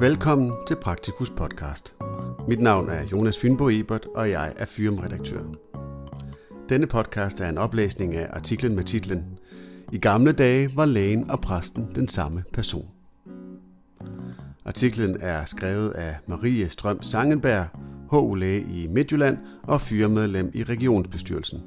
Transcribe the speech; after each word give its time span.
Velkommen 0.00 0.52
til 0.66 0.76
Praktikus 0.76 1.30
podcast. 1.30 1.94
Mit 2.48 2.60
navn 2.60 2.88
er 2.88 3.04
Jonas 3.12 3.38
Fynbo 3.38 3.68
Ebert, 3.68 4.06
og 4.14 4.30
jeg 4.30 4.52
er 4.56 4.64
firmaredaktør. 4.64 5.42
Denne 6.68 6.86
podcast 6.86 7.40
er 7.40 7.48
en 7.48 7.58
oplæsning 7.58 8.14
af 8.14 8.28
artiklen 8.32 8.76
med 8.76 8.84
titlen 8.84 9.38
I 9.92 9.98
gamle 9.98 10.32
dage 10.32 10.76
var 10.76 10.84
lægen 10.84 11.30
og 11.30 11.40
præsten 11.40 11.88
den 11.94 12.08
samme 12.08 12.44
person. 12.52 12.88
Artiklen 14.64 15.16
er 15.20 15.44
skrevet 15.44 15.90
af 15.90 16.16
Marie 16.26 16.70
Strøm 16.70 17.02
Sangenberg, 17.02 17.66
HU-læge 18.10 18.60
i 18.60 18.86
Midtjylland 18.86 19.38
og 19.62 19.80
fyremedlem 19.80 20.50
i 20.54 20.64
regionsbestyrelsen. 20.64 21.60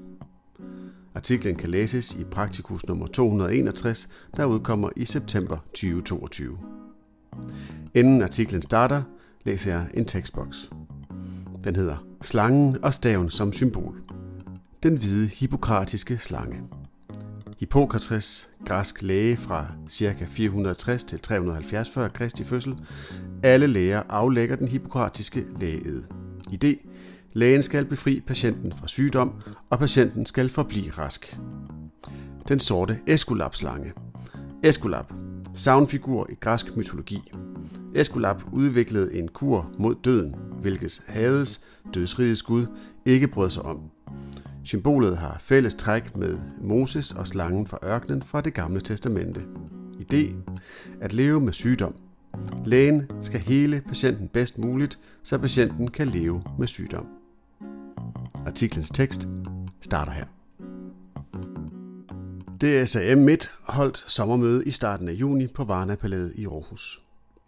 Artiklen 1.16 1.55
kan 1.55 1.70
læses 1.70 2.16
i 2.16 2.23
Praktikus 2.23 2.88
nummer 2.88 3.07
261, 3.07 4.09
der 4.38 4.45
udkommer 4.45 4.90
i 4.95 5.05
september 5.05 5.57
2022. 5.73 6.57
Inden 7.94 8.22
artiklen 8.22 8.62
starter, 8.62 9.02
læser 9.45 9.72
jeg 9.72 9.88
en 9.94 10.05
tekstboks. 10.05 10.70
Den 11.63 11.76
hedder 11.76 12.05
Slangen 12.22 12.84
og 12.84 12.94
staven 12.94 13.30
som 13.30 13.54
symbol. 13.54 14.02
Den 14.84 14.98
hvide 14.98 15.27
hippokratiske 15.27 16.18
slange. 16.18 16.58
Hippokrates, 17.59 18.49
græsk 18.66 19.02
læge 19.02 19.38
fra 19.38 19.68
ca. 19.90 20.26
460 20.27 21.04
til 21.04 21.20
370 21.20 21.90
før 21.90 22.08
Kristi 22.08 22.44
fødsel, 22.44 22.76
alle 23.44 23.68
læger 23.68 24.04
aflægger 24.10 24.55
den 24.55 24.68
hippokratiske 24.68 25.46
lægeed. 25.60 26.04
Idé. 26.49 26.88
Lægen 27.34 27.63
skal 27.63 27.85
befri 27.85 28.20
patienten 28.27 28.74
fra 28.77 28.87
sygdom, 28.87 29.34
og 29.70 29.80
patienten 29.80 30.26
skal 30.26 30.49
forblive 30.49 30.91
rask. 30.91 31.37
Den 32.48 32.60
sorte 32.60 32.99
Esculap-slange. 33.08 33.93
Esculap, 34.63 35.13
savnfigur 35.54 36.27
i 36.30 36.35
græsk 36.35 36.77
mytologi. 36.77 37.32
Esculap 37.95 38.43
udviklede 38.51 39.13
en 39.13 39.27
kur 39.27 39.71
mod 39.77 39.95
døden, 40.03 40.35
hvilket 40.61 41.03
Hades, 41.07 41.65
dødsrigets 41.93 42.43
gud, 42.43 42.65
ikke 43.05 43.27
brød 43.27 43.49
sig 43.49 43.63
om. 43.63 43.79
Symbolet 44.63 45.17
har 45.17 45.37
fælles 45.39 45.73
træk 45.73 46.15
med 46.15 46.39
Moses 46.62 47.12
og 47.12 47.27
slangen 47.27 47.67
fra 47.67 47.77
ørkenen 47.84 48.21
fra 48.21 48.41
det 48.41 48.53
gamle 48.53 48.81
testamente. 48.81 49.41
Idé. 49.99 50.34
At 51.01 51.13
leve 51.13 51.41
med 51.41 51.53
sygdom. 51.53 51.95
Lægen 52.65 53.07
skal 53.21 53.39
hele 53.39 53.81
patienten 53.87 54.27
bedst 54.27 54.57
muligt, 54.57 54.99
så 55.23 55.37
patienten 55.37 55.91
kan 55.91 56.07
leve 56.07 56.43
med 56.59 56.67
sygdom. 56.67 57.05
Artiklens 58.45 58.89
tekst 58.89 59.27
starter 59.81 60.12
her. 60.12 60.25
DSAM 62.62 63.17
Midt 63.17 63.51
holdt 63.63 63.97
sommermøde 63.97 64.66
i 64.66 64.72
starten 64.72 65.07
af 65.07 65.13
juni 65.13 65.47
på 65.47 65.63
Varna-palæet 65.63 66.34
i 66.35 66.45
Aarhus. 66.45 67.01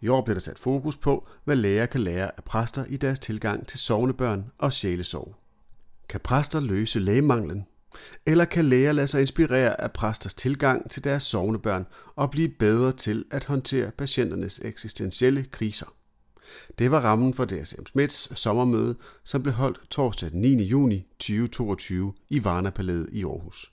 I 0.04 0.08
år 0.08 0.20
bliver 0.20 0.34
der 0.34 0.40
sat 0.40 0.58
fokus 0.58 0.96
på, 0.96 1.28
hvad 1.44 1.56
læger 1.56 1.86
kan 1.86 2.00
lære 2.00 2.30
af 2.36 2.44
præster 2.44 2.84
i 2.84 2.96
deres 2.96 3.18
tilgang 3.18 3.66
til 3.66 3.78
sovnebørn 3.78 4.44
og 4.58 4.72
sjælesorg. 4.72 5.36
Kan 6.08 6.20
præster 6.20 6.60
løse 6.60 6.98
lægemanglen? 6.98 7.66
Eller 8.26 8.44
kan 8.44 8.64
læger 8.64 8.92
lade 8.92 9.06
sig 9.06 9.20
inspirere 9.20 9.80
af 9.80 9.92
præsters 9.92 10.34
tilgang 10.34 10.90
til 10.90 11.04
deres 11.04 11.22
sovnebørn 11.22 11.86
og 12.16 12.30
blive 12.30 12.48
bedre 12.48 12.92
til 12.92 13.24
at 13.30 13.44
håndtere 13.44 13.90
patienternes 13.90 14.60
eksistentielle 14.64 15.46
kriser? 15.50 15.94
Det 16.78 16.90
var 16.90 17.00
rammen 17.00 17.34
for 17.34 17.44
DSM 17.44 17.86
Smits 17.86 18.38
sommermøde, 18.38 18.96
som 19.24 19.42
blev 19.42 19.54
holdt 19.54 19.80
torsdag 19.90 20.30
den 20.30 20.40
9. 20.40 20.64
juni 20.64 21.06
2022 21.18 22.14
i 22.28 22.44
Varna-palæet 22.44 23.08
i 23.12 23.24
Aarhus. 23.24 23.72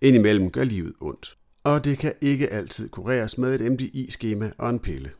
Indimellem 0.00 0.50
gør 0.50 0.64
livet 0.64 0.92
ondt, 1.00 1.36
og 1.64 1.84
det 1.84 1.98
kan 1.98 2.12
ikke 2.20 2.48
altid 2.48 2.88
kureres 2.88 3.38
med 3.38 3.60
et 3.60 3.72
MDI-skema 3.72 4.50
og 4.58 4.70
en 4.70 4.78
pille. 4.78 5.10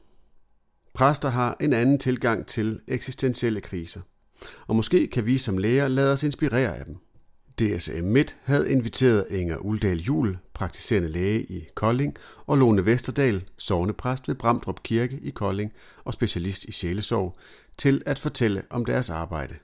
Præster 0.94 1.28
har 1.28 1.56
en 1.60 1.72
anden 1.72 1.98
tilgang 1.98 2.46
til 2.46 2.80
eksistentielle 2.88 3.60
kriser, 3.60 4.00
og 4.66 4.76
måske 4.76 5.06
kan 5.06 5.26
vi 5.26 5.38
som 5.38 5.58
læger 5.58 5.88
lade 5.88 6.12
os 6.12 6.22
inspirere 6.22 6.76
af 6.76 6.84
dem. 6.84 6.96
DSM 7.60 8.04
Midt 8.04 8.36
havde 8.44 8.70
inviteret 8.70 9.26
Inger 9.30 9.56
Uldal 9.56 9.98
Jul, 9.98 10.38
praktiserende 10.54 11.08
læge 11.08 11.42
i 11.42 11.68
Kolding, 11.74 12.16
og 12.46 12.58
Lone 12.58 12.86
Vesterdal, 12.86 13.44
sovnepræst 13.56 14.28
ved 14.28 14.34
Bramdrup 14.34 14.82
Kirke 14.82 15.20
i 15.22 15.30
Kolding 15.30 15.72
og 16.04 16.12
specialist 16.12 16.64
i 16.64 16.72
sjælesorg, 16.72 17.36
til 17.78 18.02
at 18.06 18.18
fortælle 18.18 18.62
om 18.70 18.84
deres 18.84 19.10
arbejde. 19.10 19.54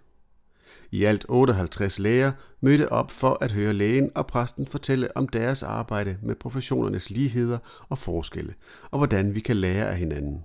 I 0.91 1.05
alt 1.05 1.25
58 1.29 1.99
læger 1.99 2.33
mødte 2.61 2.93
op 2.93 3.11
for 3.11 3.39
at 3.41 3.51
høre 3.51 3.73
lægen 3.73 4.11
og 4.15 4.27
præsten 4.27 4.67
fortælle 4.67 5.17
om 5.17 5.29
deres 5.29 5.63
arbejde 5.63 6.17
med 6.23 6.35
professionernes 6.35 7.11
ligheder 7.11 7.59
og 7.89 7.99
forskelle, 7.99 8.55
og 8.91 8.99
hvordan 8.99 9.35
vi 9.35 9.41
kan 9.41 9.57
lære 9.57 9.91
af 9.91 9.97
hinanden. 9.97 10.45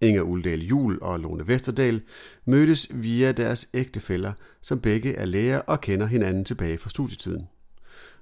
Inger 0.00 0.22
Uldal 0.22 0.60
Jul 0.60 0.98
og 1.02 1.20
Lone 1.20 1.48
Vesterdal 1.48 2.02
mødtes 2.44 2.88
via 2.90 3.32
deres 3.32 3.68
ægtefæller, 3.74 4.32
som 4.60 4.80
begge 4.80 5.14
er 5.14 5.24
læger 5.24 5.58
og 5.58 5.80
kender 5.80 6.06
hinanden 6.06 6.44
tilbage 6.44 6.78
fra 6.78 6.90
studietiden. 6.90 7.48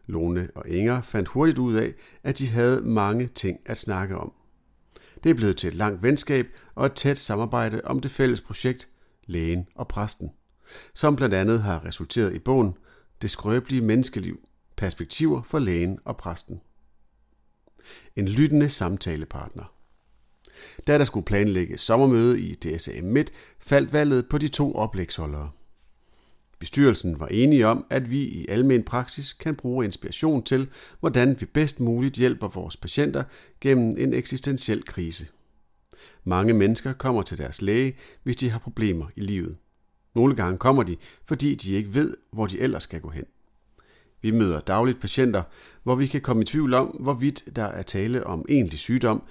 Lone 0.06 0.48
og 0.54 0.68
Inger 0.68 1.02
fandt 1.02 1.28
hurtigt 1.28 1.58
ud 1.58 1.74
af, 1.74 1.92
at 2.22 2.38
de 2.38 2.48
havde 2.48 2.82
mange 2.82 3.26
ting 3.26 3.58
at 3.66 3.78
snakke 3.78 4.16
om. 4.16 4.32
Det 5.24 5.30
er 5.30 5.34
blevet 5.34 5.56
til 5.56 5.68
et 5.68 5.74
langt 5.74 6.02
venskab 6.02 6.46
og 6.74 6.86
et 6.86 6.92
tæt 6.92 7.18
samarbejde 7.18 7.80
om 7.84 8.00
det 8.00 8.10
fælles 8.10 8.40
projekt 8.40 8.88
Lægen 9.26 9.66
og 9.74 9.88
Præsten, 9.88 10.30
som 10.94 11.16
blandt 11.16 11.34
andet 11.34 11.62
har 11.62 11.84
resulteret 11.84 12.34
i 12.34 12.38
bogen 12.38 12.74
Det 13.22 13.30
skrøbelige 13.30 13.82
menneskeliv– 13.82 14.40
perspektiver 14.76 15.42
for 15.42 15.58
lægen 15.58 15.98
og 16.04 16.16
præsten. 16.16 16.60
En 18.16 18.28
lyttende 18.28 18.68
samtalepartner. 18.68 19.73
Da 20.86 20.98
der 20.98 21.04
skulle 21.04 21.26
planlægges 21.26 21.80
sommermøde 21.80 22.40
i 22.40 22.54
DSM 22.54 23.04
Midt, 23.04 23.32
faldt 23.60 23.92
valget 23.92 24.28
på 24.28 24.38
de 24.38 24.48
to 24.48 24.74
oplægsholdere. 24.74 25.50
Bestyrelsen 26.58 27.20
var 27.20 27.26
enige 27.26 27.66
om, 27.66 27.86
at 27.90 28.10
vi 28.10 28.20
i 28.22 28.46
almen 28.48 28.82
praksis 28.82 29.32
kan 29.32 29.54
bruge 29.54 29.84
inspiration 29.84 30.42
til, 30.42 30.68
hvordan 31.00 31.40
vi 31.40 31.46
bedst 31.46 31.80
muligt 31.80 32.16
hjælper 32.16 32.48
vores 32.48 32.76
patienter 32.76 33.24
gennem 33.60 33.94
en 33.98 34.14
eksistentiel 34.14 34.84
krise. 34.84 35.26
Mange 36.24 36.54
mennesker 36.54 36.92
kommer 36.92 37.22
til 37.22 37.38
deres 37.38 37.62
læge, 37.62 37.96
hvis 38.22 38.36
de 38.36 38.50
har 38.50 38.58
problemer 38.58 39.06
i 39.16 39.20
livet. 39.20 39.56
Nogle 40.14 40.36
gange 40.36 40.58
kommer 40.58 40.82
de, 40.82 40.96
fordi 41.24 41.54
de 41.54 41.72
ikke 41.72 41.94
ved, 41.94 42.16
hvor 42.32 42.46
de 42.46 42.60
ellers 42.60 42.82
skal 42.82 43.00
gå 43.00 43.08
hen. 43.08 43.24
Vi 44.22 44.30
møder 44.30 44.60
dagligt 44.60 45.00
patienter, 45.00 45.42
hvor 45.82 45.94
vi 45.94 46.06
kan 46.06 46.20
komme 46.20 46.42
i 46.42 46.46
tvivl 46.46 46.74
om, 46.74 46.86
hvorvidt 46.86 47.56
der 47.56 47.64
er 47.64 47.82
tale 47.82 48.26
om 48.26 48.44
egentlig 48.48 48.78
sygdom, 48.78 49.22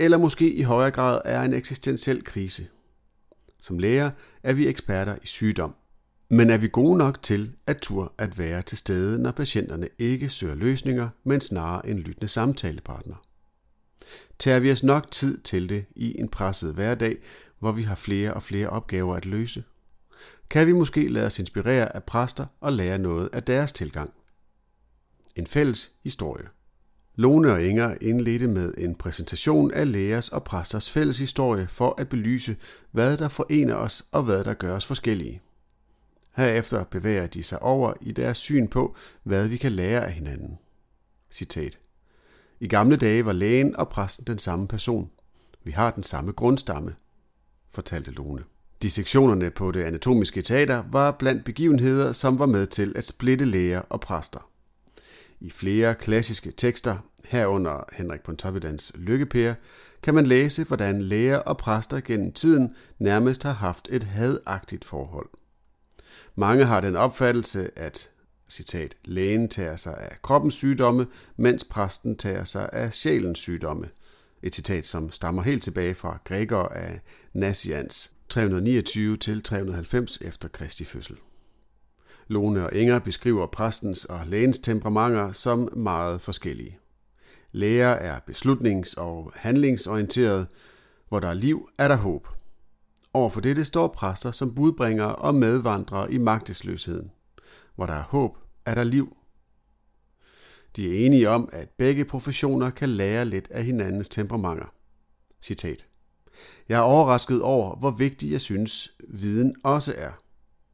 eller 0.00 0.18
måske 0.18 0.52
i 0.54 0.62
højere 0.62 0.90
grad 0.90 1.20
er 1.24 1.42
en 1.42 1.54
eksistentiel 1.54 2.24
krise. 2.24 2.68
Som 3.62 3.78
læger 3.78 4.10
er 4.42 4.52
vi 4.52 4.68
eksperter 4.68 5.16
i 5.22 5.26
sygdom. 5.26 5.74
Men 6.30 6.50
er 6.50 6.58
vi 6.58 6.68
gode 6.68 6.98
nok 6.98 7.22
til 7.22 7.52
at 7.66 7.76
tur 7.76 8.14
at 8.18 8.38
være 8.38 8.62
til 8.62 8.78
stede, 8.78 9.22
når 9.22 9.30
patienterne 9.30 9.88
ikke 9.98 10.28
søger 10.28 10.54
løsninger, 10.54 11.08
men 11.24 11.40
snarere 11.40 11.88
en 11.88 11.98
lyttende 11.98 12.28
samtalepartner? 12.28 13.14
Tager 14.38 14.60
vi 14.60 14.72
os 14.72 14.82
nok 14.82 15.10
tid 15.10 15.38
til 15.38 15.68
det 15.68 15.84
i 15.96 16.20
en 16.20 16.28
presset 16.28 16.74
hverdag, 16.74 17.16
hvor 17.58 17.72
vi 17.72 17.82
har 17.82 17.94
flere 17.94 18.34
og 18.34 18.42
flere 18.42 18.70
opgaver 18.70 19.16
at 19.16 19.26
løse? 19.26 19.64
Kan 20.50 20.66
vi 20.66 20.72
måske 20.72 21.08
lade 21.08 21.26
os 21.26 21.38
inspirere 21.38 21.96
af 21.96 22.04
præster 22.04 22.46
og 22.60 22.72
lære 22.72 22.98
noget 22.98 23.28
af 23.32 23.42
deres 23.42 23.72
tilgang? 23.72 24.10
En 25.36 25.46
fælles 25.46 25.92
historie. 26.04 26.48
Lone 27.20 27.52
og 27.52 27.64
Inger 27.64 27.94
indledte 28.00 28.46
med 28.46 28.74
en 28.78 28.94
præsentation 28.94 29.72
af 29.74 29.92
lægers 29.92 30.28
og 30.28 30.44
præsters 30.44 30.90
fælles 30.90 31.18
historie 31.18 31.68
for 31.68 31.94
at 31.98 32.08
belyse, 32.08 32.56
hvad 32.90 33.16
der 33.16 33.28
forener 33.28 33.74
os 33.74 34.08
og 34.12 34.22
hvad 34.22 34.44
der 34.44 34.54
gør 34.54 34.76
os 34.76 34.86
forskellige. 34.86 35.40
Herefter 36.36 36.84
bevæger 36.84 37.26
de 37.26 37.42
sig 37.42 37.62
over 37.62 37.92
i 38.00 38.12
deres 38.12 38.38
syn 38.38 38.68
på, 38.68 38.96
hvad 39.22 39.48
vi 39.48 39.56
kan 39.56 39.72
lære 39.72 40.06
af 40.06 40.12
hinanden. 40.12 40.58
Citat. 41.30 41.78
I 42.60 42.68
gamle 42.68 42.96
dage 42.96 43.24
var 43.24 43.32
lægen 43.32 43.76
og 43.76 43.88
præsten 43.88 44.26
den 44.26 44.38
samme 44.38 44.68
person. 44.68 45.10
Vi 45.64 45.70
har 45.70 45.90
den 45.90 46.02
samme 46.02 46.32
grundstamme, 46.32 46.94
fortalte 47.70 48.10
Lone. 48.10 48.44
Dissektionerne 48.82 49.50
på 49.50 49.70
det 49.70 49.82
anatomiske 49.82 50.42
teater 50.42 50.84
var 50.92 51.10
blandt 51.10 51.44
begivenheder, 51.44 52.12
som 52.12 52.38
var 52.38 52.46
med 52.46 52.66
til 52.66 52.92
at 52.96 53.06
splitte 53.06 53.44
læger 53.44 53.80
og 53.80 54.00
præster. 54.00 54.49
I 55.40 55.50
flere 55.50 55.94
klassiske 55.94 56.52
tekster, 56.56 56.96
herunder 57.24 57.84
Henrik 57.92 58.20
Pontoppidans 58.20 58.92
Lykkepære, 58.94 59.54
kan 60.02 60.14
man 60.14 60.26
læse, 60.26 60.64
hvordan 60.64 61.02
læger 61.02 61.36
og 61.36 61.56
præster 61.56 62.00
gennem 62.00 62.32
tiden 62.32 62.74
nærmest 62.98 63.42
har 63.42 63.52
haft 63.52 63.88
et 63.90 64.02
hadagtigt 64.02 64.84
forhold. 64.84 65.28
Mange 66.34 66.64
har 66.64 66.80
den 66.80 66.96
opfattelse, 66.96 67.70
at 67.78 68.10
citat, 68.48 68.96
lægen 69.04 69.48
tager 69.48 69.76
sig 69.76 69.98
af 69.98 70.22
kroppens 70.22 70.54
sygdomme, 70.54 71.06
mens 71.36 71.64
præsten 71.64 72.16
tager 72.16 72.44
sig 72.44 72.70
af 72.72 72.94
sjælens 72.94 73.38
sygdomme. 73.38 73.88
Et 74.42 74.54
citat, 74.54 74.86
som 74.86 75.10
stammer 75.10 75.42
helt 75.42 75.62
tilbage 75.62 75.94
fra 75.94 76.18
Gregor 76.24 76.68
af 76.68 77.00
Nassians 77.32 78.12
329 78.28 79.16
til 79.16 79.42
390 79.42 80.18
efter 80.20 80.48
Kristi 80.48 80.84
fødsel. 80.84 81.16
Lone 82.30 82.66
og 82.66 82.74
Inger 82.74 82.98
beskriver 82.98 83.46
præstens 83.46 84.04
og 84.04 84.20
lægens 84.26 84.58
temperamenter 84.58 85.32
som 85.32 85.68
meget 85.76 86.20
forskellige. 86.20 86.78
Læger 87.52 87.88
er 87.88 88.20
beslutnings- 88.30 88.94
og 88.96 89.32
handlingsorienteret. 89.34 90.46
Hvor 91.08 91.20
der 91.20 91.28
er 91.28 91.34
liv, 91.34 91.68
er 91.78 91.88
der 91.88 91.96
håb. 91.96 92.28
Overfor 93.12 93.40
dette 93.40 93.64
står 93.64 93.88
præster 93.88 94.30
som 94.30 94.54
budbringere 94.54 95.16
og 95.16 95.34
medvandrere 95.34 96.12
i 96.12 96.18
magtesløsheden. 96.18 97.10
Hvor 97.74 97.86
der 97.86 97.94
er 97.94 98.02
håb, 98.02 98.38
er 98.66 98.74
der 98.74 98.84
liv. 98.84 99.16
De 100.76 100.88
er 100.88 101.06
enige 101.06 101.28
om, 101.28 101.48
at 101.52 101.68
begge 101.70 102.04
professioner 102.04 102.70
kan 102.70 102.88
lære 102.88 103.24
lidt 103.24 103.50
af 103.50 103.64
hinandens 103.64 104.08
temperamenter. 104.08 104.72
Citat. 105.42 105.86
Jeg 106.68 106.76
er 106.76 106.82
overrasket 106.82 107.42
over, 107.42 107.76
hvor 107.76 107.90
vigtig 107.90 108.32
jeg 108.32 108.40
synes, 108.40 108.92
viden 109.08 109.54
også 109.64 109.94
er. 109.96 110.10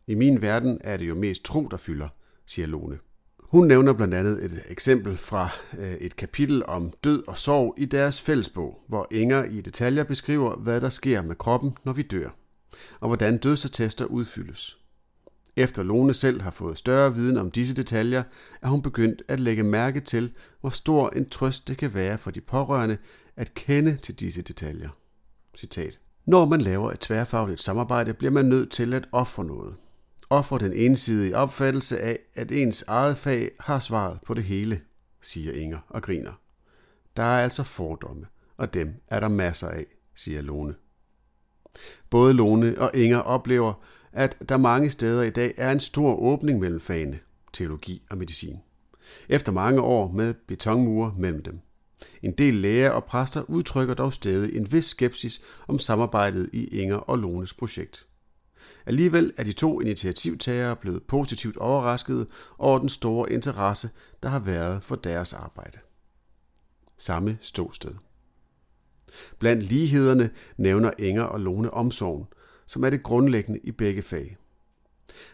I 0.08 0.14
min 0.14 0.42
verden 0.42 0.80
er 0.84 0.96
det 0.96 1.08
jo 1.08 1.14
mest 1.14 1.44
tro, 1.44 1.68
der 1.68 1.76
fylder, 1.76 2.08
siger 2.46 2.66
Lone. 2.66 2.98
Hun 3.38 3.66
nævner 3.66 3.92
blandt 3.92 4.14
andet 4.14 4.44
et 4.44 4.62
eksempel 4.68 5.16
fra 5.16 5.48
øh, 5.78 5.92
et 5.92 6.16
kapitel 6.16 6.66
om 6.66 6.92
død 7.04 7.22
og 7.28 7.38
sorg 7.38 7.74
i 7.78 7.84
deres 7.84 8.20
fællesbog, 8.20 8.84
hvor 8.88 9.08
Inger 9.10 9.44
i 9.44 9.60
detaljer 9.60 10.04
beskriver, 10.04 10.56
hvad 10.56 10.80
der 10.80 10.88
sker 10.88 11.22
med 11.22 11.36
kroppen, 11.36 11.72
når 11.84 11.92
vi 11.92 12.02
dør, 12.02 12.28
og 13.00 13.08
hvordan 13.08 13.38
dødsattester 13.38 14.04
udfyldes. 14.04 14.78
Efter 15.56 15.82
Lone 15.82 16.14
selv 16.14 16.40
har 16.40 16.50
fået 16.50 16.78
større 16.78 17.14
viden 17.14 17.36
om 17.36 17.50
disse 17.50 17.74
detaljer, 17.74 18.22
er 18.62 18.68
hun 18.68 18.82
begyndt 18.82 19.22
at 19.28 19.40
lægge 19.40 19.62
mærke 19.62 20.00
til, 20.00 20.32
hvor 20.60 20.70
stor 20.70 21.10
en 21.10 21.28
trøst 21.28 21.68
det 21.68 21.76
kan 21.76 21.94
være 21.94 22.18
for 22.18 22.30
de 22.30 22.40
pårørende 22.40 22.96
at 23.36 23.54
kende 23.54 23.96
til 23.96 24.20
disse 24.20 24.42
detaljer. 24.42 24.88
Citat. 25.56 25.98
Når 26.26 26.44
man 26.44 26.60
laver 26.60 26.92
et 26.92 27.00
tværfagligt 27.00 27.62
samarbejde, 27.62 28.14
bliver 28.14 28.32
man 28.32 28.44
nødt 28.44 28.70
til 28.70 28.94
at 28.94 29.08
ofre 29.12 29.44
noget 29.44 29.76
offer 30.30 30.58
den 30.58 30.72
ensidige 30.72 31.36
opfattelse 31.36 32.00
af, 32.00 32.18
at 32.34 32.52
ens 32.52 32.84
eget 32.86 33.18
fag 33.18 33.50
har 33.60 33.78
svaret 33.78 34.18
på 34.26 34.34
det 34.34 34.44
hele, 34.44 34.80
siger 35.20 35.52
Inger 35.52 35.78
og 35.88 36.02
griner. 36.02 36.32
Der 37.16 37.22
er 37.22 37.42
altså 37.42 37.62
fordomme, 37.62 38.26
og 38.56 38.74
dem 38.74 38.94
er 39.08 39.20
der 39.20 39.28
masser 39.28 39.68
af, 39.68 39.86
siger 40.14 40.42
Lone. 40.42 40.74
Både 42.10 42.34
Lone 42.34 42.78
og 42.78 42.90
Inger 42.94 43.18
oplever, 43.18 43.72
at 44.12 44.36
der 44.48 44.56
mange 44.56 44.90
steder 44.90 45.22
i 45.22 45.30
dag 45.30 45.54
er 45.56 45.72
en 45.72 45.80
stor 45.80 46.16
åbning 46.16 46.60
mellem 46.60 46.80
fagene, 46.80 47.18
teologi 47.52 48.02
og 48.10 48.18
medicin. 48.18 48.56
Efter 49.28 49.52
mange 49.52 49.80
år 49.80 50.12
med 50.12 50.34
betonmure 50.34 51.14
mellem 51.18 51.42
dem. 51.42 51.60
En 52.22 52.32
del 52.32 52.54
læger 52.54 52.90
og 52.90 53.04
præster 53.04 53.50
udtrykker 53.50 53.94
dog 53.94 54.14
stadig 54.14 54.56
en 54.56 54.72
vis 54.72 54.84
skepsis 54.84 55.42
om 55.68 55.78
samarbejdet 55.78 56.50
i 56.52 56.80
Inger 56.80 56.96
og 56.96 57.18
Lones 57.18 57.54
projekt. 57.54 58.06
Alligevel 58.86 59.32
er 59.36 59.44
de 59.44 59.52
to 59.52 59.80
initiativtagere 59.80 60.76
blevet 60.76 61.02
positivt 61.02 61.56
overraskede 61.56 62.26
over 62.58 62.78
den 62.78 62.88
store 62.88 63.32
interesse, 63.32 63.90
der 64.22 64.28
har 64.28 64.38
været 64.38 64.82
for 64.82 64.96
deres 64.96 65.32
arbejde. 65.32 65.78
Samme 66.98 67.38
ståsted. 67.40 67.94
Blandt 69.38 69.62
lighederne 69.62 70.30
nævner 70.56 70.90
Inger 70.98 71.22
og 71.22 71.40
Lone 71.40 71.70
omsorgen, 71.70 72.24
som 72.66 72.84
er 72.84 72.90
det 72.90 73.02
grundlæggende 73.02 73.60
i 73.62 73.70
begge 73.70 74.02
fag. 74.02 74.36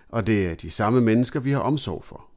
Og 0.08 0.26
det 0.26 0.46
er 0.46 0.54
de 0.54 0.70
samme 0.70 1.00
mennesker, 1.00 1.40
vi 1.40 1.50
har 1.50 1.60
omsorg 1.60 2.04
for. 2.04 2.28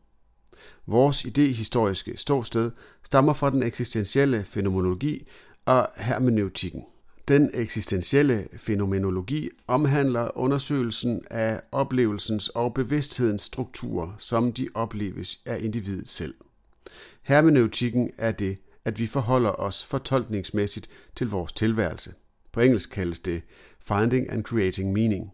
Vores 0.86 1.26
idehistoriske 1.26 2.18
ståsted 2.18 2.72
stammer 3.04 3.34
fra 3.34 3.50
den 3.50 3.64
eksistentielle 3.64 4.44
fænomenologi 4.44 5.28
og 5.66 5.90
hermeneutikken. 5.98 6.84
Den 7.28 7.50
eksistentielle 7.54 8.48
fænomenologi 8.58 9.50
omhandler 9.68 10.38
undersøgelsen 10.38 11.22
af 11.32 11.62
oplevelsens 11.72 12.50
og 12.50 12.74
bevidsthedens 12.74 13.42
strukturer, 13.42 14.16
som 14.18 14.54
de 14.54 14.70
opleves 14.74 15.42
af 15.46 15.60
individet 15.62 16.10
selv. 16.10 16.34
Hermeneutikken 17.22 18.12
er 18.18 18.32
det, 18.32 18.58
at 18.86 19.00
vi 19.00 19.08
forholder 19.08 19.50
os 19.50 19.86
fortolkningsmæssigt 19.86 20.90
til 21.16 21.30
vores 21.30 21.54
tilværelse. 21.54 22.14
På 22.52 22.60
engelsk 22.60 22.90
kaldes 22.90 23.20
det 23.20 23.42
Finding 23.88 24.32
and 24.32 24.44
Creating 24.44 24.94
Meaning. 24.94 25.32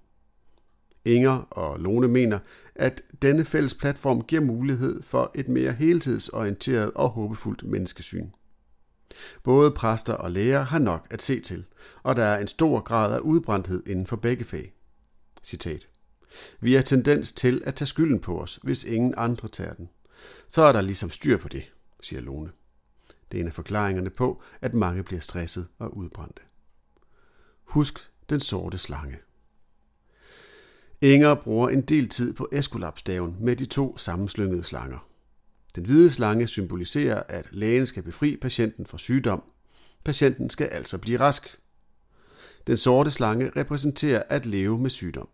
Inger 1.05 1.47
og 1.49 1.79
Lone 1.79 2.07
mener, 2.07 2.39
at 2.75 3.01
denne 3.21 3.45
fælles 3.45 3.73
platform 3.73 4.21
giver 4.21 4.41
mulighed 4.41 5.01
for 5.01 5.31
et 5.35 5.47
mere 5.47 5.71
heltidsorienteret 5.71 6.91
og 6.95 7.09
håbefuldt 7.09 7.63
menneskesyn. 7.63 8.27
Både 9.43 9.71
præster 9.71 10.13
og 10.13 10.31
læger 10.31 10.61
har 10.61 10.79
nok 10.79 11.07
at 11.09 11.21
se 11.21 11.39
til, 11.39 11.65
og 12.03 12.15
der 12.15 12.23
er 12.23 12.39
en 12.39 12.47
stor 12.47 12.79
grad 12.79 13.15
af 13.15 13.19
udbrændthed 13.19 13.87
inden 13.87 14.07
for 14.07 14.15
begge 14.15 14.45
fag. 14.45 14.73
Citat. 15.43 15.87
Vi 16.59 16.73
har 16.73 16.81
tendens 16.81 17.31
til 17.33 17.61
at 17.65 17.75
tage 17.75 17.87
skylden 17.87 18.19
på 18.19 18.41
os, 18.41 18.59
hvis 18.63 18.83
ingen 18.83 19.13
andre 19.17 19.47
tager 19.47 19.73
den. 19.73 19.89
Så 20.49 20.61
er 20.61 20.71
der 20.71 20.81
ligesom 20.81 21.11
styr 21.11 21.37
på 21.37 21.47
det, 21.47 21.63
siger 22.01 22.21
Lone. 22.21 22.51
Det 23.31 23.37
er 23.37 23.41
en 23.41 23.47
af 23.47 23.53
forklaringerne 23.53 24.09
på, 24.09 24.41
at 24.61 24.73
mange 24.73 25.03
bliver 25.03 25.21
stresset 25.21 25.67
og 25.79 25.97
udbrændte. 25.97 26.41
Husk 27.63 28.11
den 28.29 28.39
sorte 28.39 28.77
slange. 28.77 29.17
Inger 31.01 31.35
bruger 31.35 31.69
en 31.69 31.81
del 31.81 32.09
tid 32.09 32.33
på 32.33 32.49
eskulapstaven 32.51 33.37
med 33.39 33.55
de 33.55 33.65
to 33.65 33.97
sammenslyngede 33.97 34.63
slanger. 34.63 35.07
Den 35.75 35.85
hvide 35.85 36.09
slange 36.09 36.47
symboliserer, 36.47 37.23
at 37.29 37.47
lægen 37.51 37.87
skal 37.87 38.03
befri 38.03 38.37
patienten 38.37 38.85
fra 38.85 38.97
sygdom. 38.97 39.43
Patienten 40.03 40.49
skal 40.49 40.67
altså 40.67 40.97
blive 40.97 41.19
rask. 41.19 41.57
Den 42.67 42.77
sorte 42.77 43.11
slange 43.11 43.51
repræsenterer 43.55 44.23
at 44.29 44.45
leve 44.45 44.77
med 44.77 44.89
sygdom. 44.89 45.27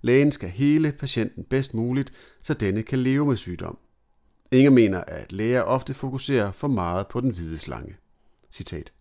Lægen 0.00 0.32
skal 0.32 0.48
hele 0.48 0.92
patienten 0.92 1.44
bedst 1.44 1.74
muligt, 1.74 2.12
så 2.42 2.54
denne 2.54 2.82
kan 2.82 2.98
leve 2.98 3.26
med 3.26 3.36
sygdom. 3.36 3.78
Inger 4.52 4.70
mener, 4.70 5.00
at 5.00 5.32
læger 5.32 5.62
ofte 5.62 5.94
fokuserer 5.94 6.52
for 6.52 6.68
meget 6.68 7.06
på 7.06 7.20
den 7.20 7.30
hvide 7.30 7.58
slange. 7.58 7.96
Citat. 8.50 8.92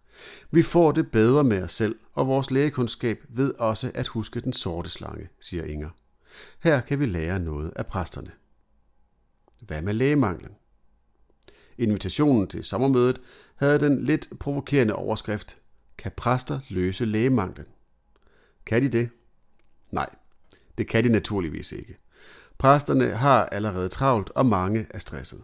Vi 0.51 0.61
får 0.61 0.91
det 0.91 1.11
bedre 1.11 1.43
med 1.43 1.63
os 1.63 1.73
selv, 1.73 1.95
og 2.13 2.27
vores 2.27 2.51
lægekundskab 2.51 3.23
ved 3.29 3.53
også 3.53 3.91
at 3.93 4.07
huske 4.07 4.39
den 4.39 4.53
sorte 4.53 4.89
slange, 4.89 5.29
siger 5.39 5.63
Inger. 5.63 5.89
Her 6.59 6.81
kan 6.81 6.99
vi 6.99 7.05
lære 7.05 7.39
noget 7.39 7.73
af 7.75 7.85
præsterne. 7.85 8.31
Hvad 9.67 9.81
med 9.81 9.93
lægemanglen? 9.93 10.51
Invitationen 11.77 12.47
til 12.47 12.63
sommermødet 12.63 13.21
havde 13.55 13.79
den 13.79 14.03
lidt 14.03 14.27
provokerende 14.39 14.95
overskrift 14.95 15.57
Kan 15.97 16.11
præster 16.17 16.59
løse 16.69 17.05
lægemanglen? 17.05 17.65
Kan 18.65 18.81
de 18.81 18.89
det? 18.89 19.09
Nej, 19.91 20.09
det 20.77 20.87
kan 20.87 21.03
de 21.03 21.09
naturligvis 21.09 21.71
ikke. 21.71 21.97
Præsterne 22.57 23.09
har 23.09 23.45
allerede 23.45 23.89
travlt, 23.89 24.29
og 24.29 24.45
mange 24.45 24.87
er 24.89 24.99
stresset. 24.99 25.43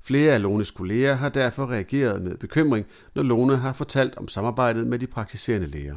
Flere 0.00 0.34
af 0.34 0.42
Lones 0.42 0.70
kolleger 0.70 1.14
har 1.14 1.28
derfor 1.28 1.70
reageret 1.70 2.22
med 2.22 2.36
bekymring, 2.36 2.86
når 3.14 3.22
Lone 3.22 3.56
har 3.56 3.72
fortalt 3.72 4.16
om 4.16 4.28
samarbejdet 4.28 4.86
med 4.86 4.98
de 4.98 5.06
praktiserende 5.06 5.66
læger. 5.66 5.96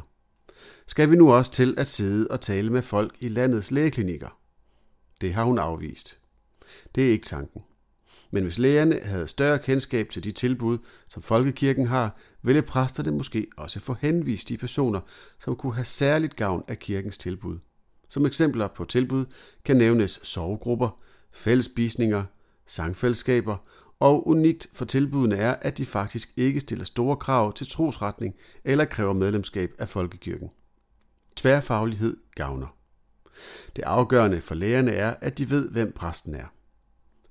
Skal 0.86 1.10
vi 1.10 1.16
nu 1.16 1.32
også 1.32 1.52
til 1.52 1.74
at 1.78 1.86
sidde 1.86 2.28
og 2.30 2.40
tale 2.40 2.70
med 2.70 2.82
folk 2.82 3.16
i 3.20 3.28
landets 3.28 3.70
lægeklinikker? 3.70 4.38
Det 5.20 5.34
har 5.34 5.44
hun 5.44 5.58
afvist. 5.58 6.17
Det 6.94 7.08
er 7.08 7.12
ikke 7.12 7.26
tanken. 7.26 7.62
Men 8.30 8.42
hvis 8.42 8.58
lægerne 8.58 9.00
havde 9.02 9.28
større 9.28 9.58
kendskab 9.58 10.08
til 10.10 10.24
de 10.24 10.32
tilbud, 10.32 10.78
som 11.08 11.22
folkekirken 11.22 11.86
har, 11.86 12.16
ville 12.42 12.62
præsterne 12.62 13.10
måske 13.10 13.46
også 13.56 13.80
få 13.80 13.96
henvist 14.00 14.48
de 14.48 14.56
personer, 14.56 15.00
som 15.38 15.56
kunne 15.56 15.74
have 15.74 15.84
særligt 15.84 16.36
gavn 16.36 16.64
af 16.68 16.78
kirkens 16.78 17.18
tilbud. 17.18 17.58
Som 18.08 18.26
eksempler 18.26 18.68
på 18.68 18.84
tilbud 18.84 19.26
kan 19.64 19.76
nævnes 19.76 20.20
sovegrupper, 20.22 21.00
fællespisninger, 21.32 22.24
sangfællesskaber, 22.66 23.56
og 24.00 24.28
unikt 24.28 24.66
for 24.72 24.84
tilbudene 24.84 25.36
er, 25.36 25.54
at 25.54 25.78
de 25.78 25.86
faktisk 25.86 26.28
ikke 26.36 26.60
stiller 26.60 26.84
store 26.84 27.16
krav 27.16 27.52
til 27.52 27.70
trosretning 27.70 28.34
eller 28.64 28.84
kræver 28.84 29.12
medlemskab 29.12 29.70
af 29.78 29.88
folkekirken. 29.88 30.50
Tværfaglighed 31.36 32.16
gavner. 32.34 32.76
Det 33.76 33.82
afgørende 33.82 34.40
for 34.40 34.54
lægerne 34.54 34.90
er, 34.90 35.14
at 35.20 35.38
de 35.38 35.50
ved, 35.50 35.70
hvem 35.70 35.92
præsten 35.92 36.34
er. 36.34 36.46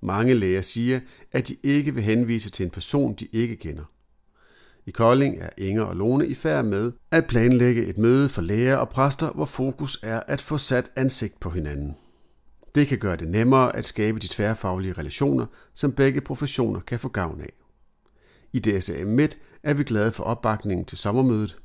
Mange 0.02 0.34
læger 0.34 0.62
siger, 0.62 1.00
at 1.32 1.48
de 1.48 1.56
ikke 1.64 1.94
vil 1.94 2.04
henvise 2.04 2.50
til 2.50 2.64
en 2.64 2.70
person, 2.70 3.14
de 3.14 3.28
ikke 3.32 3.56
kender. 3.56 3.84
I 4.86 4.92
Kolding 4.92 5.38
er 5.40 5.50
Inger 5.58 5.84
og 5.84 5.96
Lone 5.96 6.28
i 6.28 6.34
færd 6.34 6.66
med 6.66 6.92
at 7.12 7.28
planlægge 7.28 7.86
et 7.86 7.98
møde 7.98 8.30
for 8.30 8.42
læger 8.42 8.78
og 8.78 8.90
præster, 8.90 9.32
hvor 9.32 9.46
fokus 9.46 10.00
er 10.04 10.22
at 10.28 10.42
få 10.42 10.58
sat 10.58 10.92
ansigt 10.96 11.40
på 11.40 11.50
hinanden. 11.50 11.96
Det 12.76 12.88
kan 12.88 12.98
gøre 12.98 13.16
det 13.16 13.28
nemmere 13.28 13.76
at 13.76 13.86
skabe 13.86 14.20
de 14.20 14.28
tværfaglige 14.28 14.94
relationer, 14.94 15.46
som 15.74 15.92
begge 15.92 16.22
professioner 16.22 16.80
kan 16.80 17.00
få 17.00 17.10
gavn 17.10 17.42
af. 17.42 17.54
I 18.54 18.60
DSA 18.60 19.06
Midt 19.06 19.38
er 19.64 19.74
vi 19.74 19.84
glade 19.84 20.12
for 20.12 20.24
opbakningen 20.24 20.86
til 20.86 20.98
sommermødet, 20.98 21.58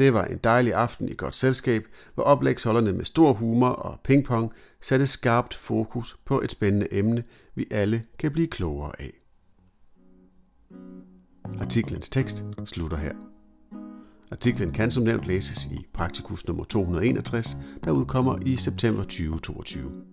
det 0.00 0.14
var 0.14 0.24
en 0.24 0.38
dejlig 0.44 0.74
aften 0.74 1.08
i 1.08 1.14
godt 1.14 1.34
selskab, 1.34 1.84
hvor 2.14 2.24
oplægsholderne 2.24 2.92
med 2.92 3.04
stor 3.04 3.32
humor 3.32 3.68
og 3.68 4.00
pingpong 4.04 4.52
satte 4.80 5.06
skarpt 5.06 5.54
fokus 5.54 6.16
på 6.24 6.40
et 6.40 6.50
spændende 6.50 6.94
emne, 6.94 7.24
vi 7.54 7.66
alle 7.70 8.02
kan 8.18 8.32
blive 8.32 8.46
klogere 8.46 8.92
af. 8.98 9.12
Artiklens 11.60 12.08
tekst 12.08 12.44
slutter 12.64 12.96
her. 12.96 13.12
Artiklen 14.30 14.72
kan 14.72 14.90
som 14.90 15.02
nævnt 15.02 15.26
læses 15.26 15.64
i 15.64 15.86
Praktikus 15.94 16.46
nummer 16.46 16.64
261, 16.64 17.56
der 17.84 17.90
udkommer 17.90 18.38
i 18.46 18.56
september 18.56 19.02
2022. 19.02 20.09